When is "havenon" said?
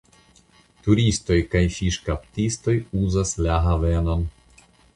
3.69-4.29